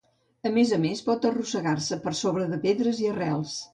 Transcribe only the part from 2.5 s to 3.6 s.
de pedres i arrels.